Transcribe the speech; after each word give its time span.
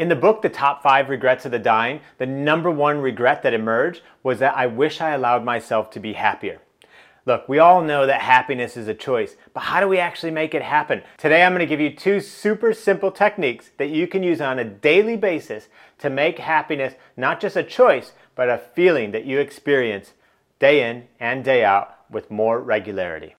In 0.00 0.08
the 0.08 0.16
book, 0.16 0.40
The 0.40 0.48
Top 0.48 0.82
Five 0.82 1.10
Regrets 1.10 1.44
of 1.44 1.50
the 1.50 1.58
Dying, 1.58 2.00
the 2.16 2.24
number 2.24 2.70
one 2.70 3.02
regret 3.02 3.42
that 3.42 3.52
emerged 3.52 4.00
was 4.22 4.38
that 4.38 4.56
I 4.56 4.66
wish 4.66 4.98
I 4.98 5.10
allowed 5.10 5.44
myself 5.44 5.90
to 5.90 6.00
be 6.00 6.14
happier. 6.14 6.62
Look, 7.26 7.46
we 7.50 7.58
all 7.58 7.82
know 7.82 8.06
that 8.06 8.22
happiness 8.22 8.78
is 8.78 8.88
a 8.88 8.94
choice, 8.94 9.36
but 9.52 9.60
how 9.60 9.78
do 9.78 9.86
we 9.86 9.98
actually 9.98 10.30
make 10.32 10.54
it 10.54 10.62
happen? 10.62 11.02
Today 11.18 11.42
I'm 11.42 11.52
going 11.52 11.60
to 11.60 11.66
give 11.66 11.82
you 11.82 11.94
two 11.94 12.20
super 12.20 12.72
simple 12.72 13.12
techniques 13.12 13.72
that 13.76 13.90
you 13.90 14.06
can 14.06 14.22
use 14.22 14.40
on 14.40 14.58
a 14.58 14.64
daily 14.64 15.18
basis 15.18 15.68
to 15.98 16.08
make 16.08 16.38
happiness 16.38 16.94
not 17.18 17.38
just 17.38 17.56
a 17.56 17.62
choice, 17.62 18.12
but 18.34 18.48
a 18.48 18.56
feeling 18.56 19.10
that 19.10 19.26
you 19.26 19.38
experience 19.38 20.14
day 20.58 20.88
in 20.88 21.08
and 21.20 21.44
day 21.44 21.62
out 21.62 21.94
with 22.08 22.30
more 22.30 22.58
regularity. 22.58 23.34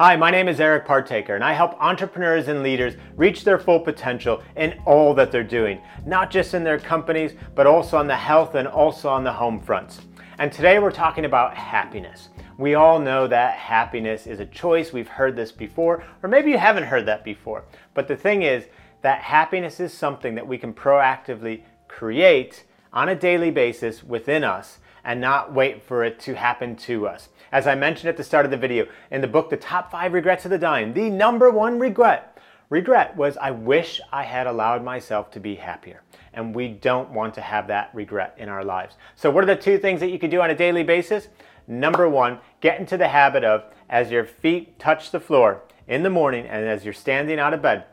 Hi, 0.00 0.16
my 0.16 0.30
name 0.30 0.48
is 0.48 0.60
Eric 0.60 0.86
Partaker, 0.86 1.34
and 1.34 1.44
I 1.44 1.52
help 1.52 1.74
entrepreneurs 1.78 2.48
and 2.48 2.62
leaders 2.62 2.94
reach 3.16 3.44
their 3.44 3.58
full 3.58 3.78
potential 3.78 4.42
in 4.56 4.80
all 4.86 5.12
that 5.12 5.30
they're 5.30 5.44
doing, 5.44 5.78
not 6.06 6.30
just 6.30 6.54
in 6.54 6.64
their 6.64 6.78
companies, 6.78 7.34
but 7.54 7.66
also 7.66 7.98
on 7.98 8.06
the 8.06 8.16
health 8.16 8.54
and 8.54 8.66
also 8.66 9.10
on 9.10 9.24
the 9.24 9.32
home 9.34 9.60
fronts. 9.60 10.00
And 10.38 10.50
today 10.50 10.78
we're 10.78 10.90
talking 10.90 11.26
about 11.26 11.54
happiness. 11.54 12.30
We 12.56 12.76
all 12.76 12.98
know 12.98 13.26
that 13.26 13.58
happiness 13.58 14.26
is 14.26 14.40
a 14.40 14.46
choice. 14.46 14.90
We've 14.90 15.06
heard 15.06 15.36
this 15.36 15.52
before, 15.52 16.02
or 16.22 16.30
maybe 16.30 16.50
you 16.50 16.56
haven't 16.56 16.84
heard 16.84 17.04
that 17.04 17.22
before. 17.22 17.66
But 17.92 18.08
the 18.08 18.16
thing 18.16 18.40
is 18.40 18.68
that 19.02 19.20
happiness 19.20 19.80
is 19.80 19.92
something 19.92 20.34
that 20.34 20.48
we 20.48 20.56
can 20.56 20.72
proactively 20.72 21.64
create 21.88 22.64
on 22.90 23.10
a 23.10 23.14
daily 23.14 23.50
basis 23.50 24.02
within 24.02 24.44
us 24.44 24.78
and 25.04 25.20
not 25.20 25.52
wait 25.52 25.82
for 25.82 26.04
it 26.04 26.20
to 26.20 26.34
happen 26.34 26.76
to 26.76 27.06
us. 27.06 27.28
As 27.52 27.66
I 27.66 27.74
mentioned 27.74 28.08
at 28.08 28.16
the 28.16 28.24
start 28.24 28.44
of 28.44 28.50
the 28.50 28.56
video, 28.56 28.86
in 29.10 29.20
the 29.20 29.26
book, 29.26 29.50
The 29.50 29.56
Top 29.56 29.90
5 29.90 30.12
Regrets 30.12 30.44
of 30.44 30.50
the 30.50 30.58
Dying, 30.58 30.92
the 30.94 31.10
number 31.10 31.50
one 31.50 31.78
regret, 31.78 32.38
regret 32.68 33.16
was 33.16 33.36
I 33.36 33.50
wish 33.50 34.00
I 34.12 34.22
had 34.22 34.46
allowed 34.46 34.84
myself 34.84 35.30
to 35.32 35.40
be 35.40 35.56
happier. 35.56 36.02
And 36.32 36.54
we 36.54 36.68
don't 36.68 37.10
want 37.10 37.34
to 37.34 37.40
have 37.40 37.66
that 37.66 37.90
regret 37.92 38.36
in 38.38 38.48
our 38.48 38.64
lives. 38.64 38.94
So 39.16 39.30
what 39.30 39.42
are 39.42 39.48
the 39.48 39.56
two 39.56 39.78
things 39.78 40.00
that 40.00 40.10
you 40.10 40.18
can 40.18 40.30
do 40.30 40.40
on 40.40 40.50
a 40.50 40.54
daily 40.54 40.84
basis? 40.84 41.28
Number 41.66 42.08
one, 42.08 42.38
get 42.60 42.78
into 42.78 42.96
the 42.96 43.08
habit 43.08 43.44
of, 43.44 43.64
as 43.88 44.10
your 44.10 44.24
feet 44.24 44.78
touch 44.78 45.10
the 45.10 45.20
floor 45.20 45.62
in 45.88 46.04
the 46.04 46.10
morning 46.10 46.46
and 46.46 46.66
as 46.66 46.84
you're 46.84 46.94
standing 46.94 47.40
out 47.40 47.52
of 47.52 47.62
bed, 47.62 47.84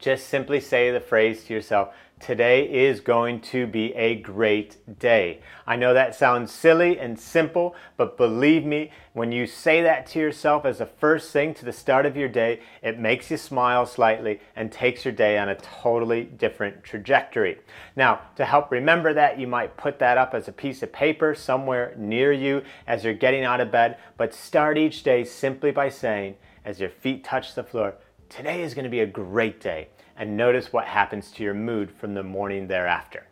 just 0.00 0.28
simply 0.28 0.60
say 0.60 0.90
the 0.90 1.00
phrase 1.00 1.44
to 1.44 1.54
yourself, 1.54 1.90
Today 2.20 2.70
is 2.70 3.00
going 3.00 3.40
to 3.40 3.66
be 3.66 3.94
a 3.94 4.14
great 4.14 4.76
day. 4.98 5.40
I 5.66 5.76
know 5.76 5.94
that 5.94 6.14
sounds 6.14 6.52
silly 6.52 6.98
and 6.98 7.18
simple, 7.18 7.74
but 7.96 8.18
believe 8.18 8.62
me, 8.66 8.90
when 9.14 9.32
you 9.32 9.46
say 9.46 9.82
that 9.82 10.06
to 10.08 10.18
yourself 10.18 10.66
as 10.66 10.78
the 10.78 10.86
first 10.86 11.32
thing 11.32 11.54
to 11.54 11.64
the 11.64 11.72
start 11.72 12.04
of 12.04 12.18
your 12.18 12.28
day, 12.28 12.60
it 12.82 12.98
makes 12.98 13.30
you 13.30 13.38
smile 13.38 13.86
slightly 13.86 14.38
and 14.54 14.70
takes 14.70 15.02
your 15.02 15.14
day 15.14 15.38
on 15.38 15.48
a 15.48 15.54
totally 15.54 16.24
different 16.24 16.84
trajectory. 16.84 17.56
Now, 17.96 18.20
to 18.36 18.44
help 18.44 18.70
remember 18.70 19.14
that, 19.14 19.40
you 19.40 19.46
might 19.46 19.78
put 19.78 19.98
that 20.00 20.18
up 20.18 20.34
as 20.34 20.46
a 20.46 20.52
piece 20.52 20.82
of 20.82 20.92
paper 20.92 21.34
somewhere 21.34 21.94
near 21.96 22.32
you 22.32 22.62
as 22.86 23.02
you're 23.02 23.14
getting 23.14 23.44
out 23.44 23.62
of 23.62 23.72
bed, 23.72 23.96
but 24.18 24.34
start 24.34 24.76
each 24.76 25.02
day 25.02 25.24
simply 25.24 25.70
by 25.70 25.88
saying, 25.88 26.36
as 26.66 26.80
your 26.80 26.90
feet 26.90 27.24
touch 27.24 27.54
the 27.54 27.64
floor, 27.64 27.94
today 28.30 28.62
is 28.62 28.74
going 28.74 28.84
to 28.84 28.90
be 28.90 29.00
a 29.00 29.06
great 29.06 29.60
day 29.60 29.88
and 30.16 30.36
notice 30.36 30.72
what 30.72 30.86
happens 30.86 31.30
to 31.32 31.42
your 31.42 31.54
mood 31.54 31.90
from 31.90 32.14
the 32.14 32.22
morning 32.22 32.68
thereafter. 32.68 33.26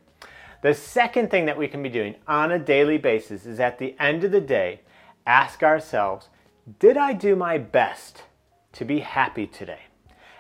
The 0.60 0.74
second 0.74 1.30
thing 1.30 1.46
that 1.46 1.56
we 1.56 1.68
can 1.68 1.82
be 1.82 1.88
doing 1.88 2.16
on 2.26 2.50
a 2.50 2.58
daily 2.58 2.98
basis 2.98 3.46
is 3.46 3.60
at 3.60 3.78
the 3.78 3.94
end 4.00 4.24
of 4.24 4.32
the 4.32 4.40
day, 4.40 4.80
ask 5.24 5.62
ourselves, 5.62 6.28
did 6.80 6.96
I 6.96 7.12
do 7.12 7.36
my 7.36 7.58
best 7.58 8.24
to 8.72 8.84
be 8.84 8.98
happy 8.98 9.46
today? 9.46 9.82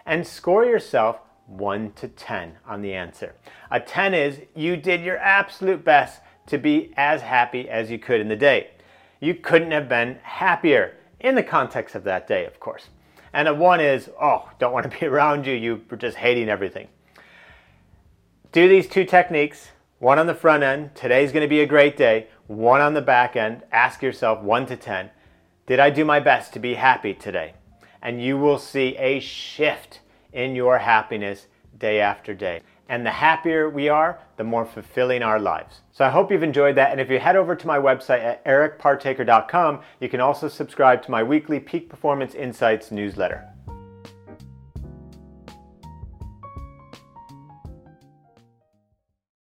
And 0.04 0.26
score 0.26 0.64
yourself 0.64 1.20
1 1.46 1.92
to 1.92 2.08
10 2.08 2.56
on 2.66 2.82
the 2.82 2.94
answer. 2.94 3.34
A 3.70 3.78
10 3.78 4.12
is 4.12 4.40
you 4.56 4.76
did 4.76 5.02
your 5.02 5.18
absolute 5.18 5.84
best 5.84 6.20
to 6.46 6.58
be 6.58 6.92
as 6.96 7.22
happy 7.22 7.68
as 7.68 7.90
you 7.90 7.98
could 7.98 8.20
in 8.20 8.28
the 8.28 8.36
day. 8.36 8.70
You 9.20 9.34
couldn't 9.34 9.70
have 9.70 9.88
been 9.88 10.18
happier 10.22 10.96
in 11.20 11.34
the 11.34 11.42
context 11.42 11.94
of 11.94 12.04
that 12.04 12.26
day, 12.26 12.44
of 12.44 12.58
course. 12.58 12.88
And 13.32 13.48
a 13.48 13.54
one 13.54 13.80
is, 13.80 14.10
oh, 14.20 14.50
don't 14.58 14.72
want 14.72 14.90
to 14.90 14.98
be 14.98 15.06
around 15.12 15.46
you, 15.46 15.54
you're 15.54 15.80
just 15.96 16.16
hating 16.16 16.48
everything. 16.48 16.88
Do 18.52 18.68
these 18.68 18.88
two 18.88 19.04
techniques, 19.04 19.68
one 19.98 20.18
on 20.18 20.26
the 20.26 20.34
front 20.34 20.62
end, 20.62 20.94
today's 20.94 21.32
going 21.32 21.42
to 21.42 21.48
be 21.48 21.60
a 21.60 21.66
great 21.66 21.96
day, 21.96 22.28
one 22.46 22.80
on 22.80 22.94
the 22.94 23.02
back 23.02 23.36
end, 23.36 23.62
ask 23.70 24.02
yourself 24.02 24.42
1 24.42 24.66
to 24.66 24.76
10, 24.76 25.10
did 25.66 25.78
I 25.78 25.90
do 25.90 26.04
my 26.04 26.18
best 26.18 26.54
to 26.54 26.58
be 26.58 26.74
happy 26.74 27.12
today? 27.12 27.54
And 28.00 28.22
you 28.22 28.38
will 28.38 28.58
see 28.58 28.96
a 28.96 29.20
shift 29.20 30.00
in 30.32 30.54
your 30.54 30.78
happiness 30.78 31.46
day 31.76 32.00
after 32.00 32.32
day. 32.32 32.62
And 32.88 33.04
the 33.04 33.10
happier 33.10 33.68
we 33.68 33.88
are, 33.88 34.18
the 34.36 34.44
more 34.44 34.64
fulfilling 34.64 35.22
our 35.22 35.38
lives. 35.38 35.80
So 35.92 36.04
I 36.04 36.10
hope 36.10 36.32
you've 36.32 36.42
enjoyed 36.42 36.76
that. 36.76 36.90
And 36.90 37.00
if 37.00 37.10
you 37.10 37.18
head 37.18 37.36
over 37.36 37.54
to 37.54 37.66
my 37.66 37.78
website 37.78 38.24
at 38.24 38.44
ericpartaker.com, 38.44 39.80
you 40.00 40.08
can 40.08 40.20
also 40.20 40.48
subscribe 40.48 41.02
to 41.02 41.10
my 41.10 41.22
weekly 41.22 41.60
Peak 41.60 41.90
Performance 41.90 42.34
Insights 42.34 42.90
newsletter. 42.90 43.46